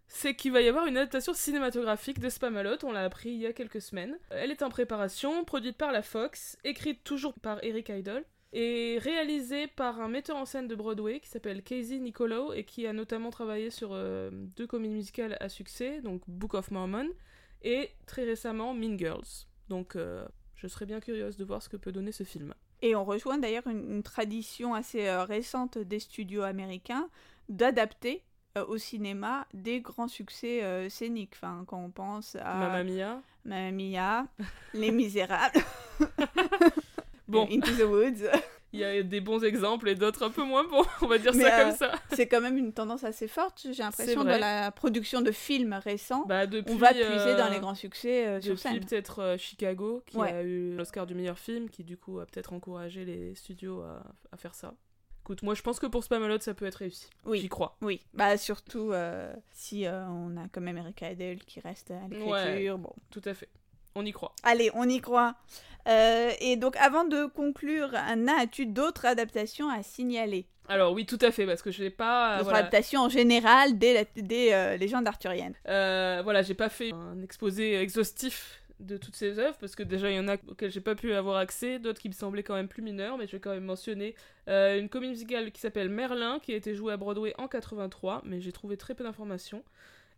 [0.09, 2.79] c'est qu'il va y avoir une adaptation cinématographique de Spamalot.
[2.85, 4.17] On l'a appris il y a quelques semaines.
[4.31, 8.25] Elle est en préparation, produite par la Fox, écrite toujours par Eric Idle
[8.59, 12.87] et réalisée par un metteur en scène de Broadway qui s'appelle Casey Niccolo et qui
[12.87, 17.07] a notamment travaillé sur euh, deux comédies musicales à succès, donc Book of Mormon
[17.61, 19.45] et très récemment Mean Girls.
[19.69, 22.55] Donc euh, je serais bien curieuse de voir ce que peut donner ce film.
[22.81, 27.11] Et on rejoint d'ailleurs une, une tradition assez euh, récente des studios américains
[27.51, 28.23] d'adapter
[28.69, 31.35] au cinéma des grands succès scéniques.
[31.35, 33.23] Enfin, quand on pense à Mamma Mia.
[33.45, 34.27] Mamma Mia,
[34.73, 35.61] Les Misérables,
[37.29, 38.29] Bon, Into the Woods.
[38.73, 41.33] il y a des bons exemples et d'autres un peu moins bons, on va dire
[41.35, 41.93] Mais, ça euh, comme ça.
[42.13, 46.25] C'est quand même une tendance assez forte, j'ai l'impression, dans la production de films récents.
[46.27, 48.81] Bah, depuis, on va puiser euh, dans les grands succès euh, sur scène.
[48.85, 50.33] peut-être euh, Chicago, qui Ouais.
[50.33, 54.03] a eu l'Oscar du meilleur film, qui du coup a peut-être encouragé les studios à,
[54.33, 54.75] à faire ça.
[55.23, 57.11] Écoute, moi je pense que pour Spamalot ça peut être réussi.
[57.25, 57.41] Oui.
[57.41, 57.77] J'y crois.
[57.83, 62.01] Oui, bah surtout euh, si euh, on a quand même Erika Idle qui reste à
[62.09, 62.29] l'écriture.
[62.29, 62.71] Ouais.
[62.79, 63.49] Bon, Tout à fait.
[63.97, 64.33] On y croit.
[64.45, 65.35] Allez, on y croit.
[65.89, 70.47] Euh, et donc, avant de conclure, Anna, as-tu d'autres adaptations à signaler?
[70.69, 72.35] Alors oui, tout à fait, parce que je n'ai pas...
[72.39, 72.59] D'autres voilà.
[72.59, 75.55] adaptations en général des, la- des euh, légendes arthuriennes.
[75.69, 80.11] Euh, voilà, j'ai pas fait un exposé exhaustif de toutes ces œuvres parce que déjà
[80.11, 82.55] il y en a auxquelles j'ai pas pu avoir accès, d'autres qui me semblaient quand
[82.55, 84.15] même plus mineurs, mais je vais quand même mentionner
[84.49, 88.23] euh, une comédie musicale qui s'appelle Merlin qui a été jouée à Broadway en 83,
[88.25, 89.63] mais j'ai trouvé très peu d'informations.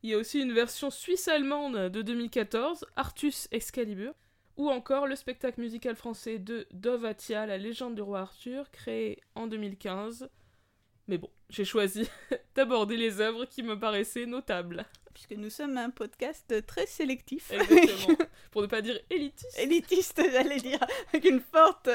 [0.02, 4.14] Il y a aussi une version suisse-allemande de 2014, Artus Excalibur,
[4.56, 9.46] ou encore le spectacle musical français de Dovatia, la légende du roi Arthur, créé en
[9.46, 10.28] 2015.
[11.08, 12.08] Mais bon, j'ai choisi
[12.54, 14.84] d'aborder les œuvres qui me paraissaient notables.
[15.14, 17.50] Puisque nous sommes un podcast très sélectif.
[17.50, 18.16] Exactement.
[18.52, 19.58] Pour ne pas dire élitiste.
[19.58, 21.88] Élitiste, j'allais dire, avec une forte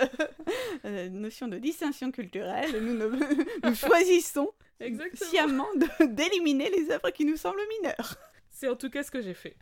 [0.84, 2.84] euh, notion de distinction culturelle.
[2.84, 3.08] Nous, ne-
[3.70, 5.29] nous choisissons Exactement.
[5.29, 5.67] sciemment
[5.99, 8.15] d'éliminer les œuvres qui nous semblent mineures.
[8.49, 9.55] C'est en tout cas ce que j'ai fait.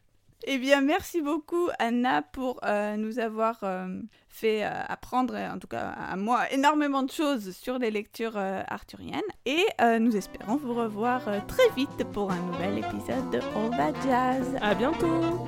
[0.48, 3.88] Eh bien, merci beaucoup, Anna, pour euh, nous avoir euh,
[4.28, 9.22] fait euh, apprendre, en tout cas à moi, énormément de choses sur les lectures arthuriennes.
[9.46, 9.66] Et
[10.00, 14.58] nous espérons vous revoir très vite pour un nouvel épisode de All That Jazz.
[14.62, 15.48] À bientôt